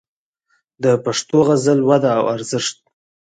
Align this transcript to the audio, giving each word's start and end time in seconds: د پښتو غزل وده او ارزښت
د 0.83 0.85
پښتو 1.03 1.37
غزل 1.47 1.79
وده 1.89 2.11
او 2.19 2.23
ارزښت 2.35 2.77